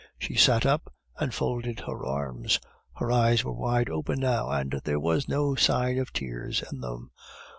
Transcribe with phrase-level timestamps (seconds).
[0.17, 2.59] She sat up and folded her arms;
[2.95, 7.11] her eyes were wide open now, and there was no sign of tears in them.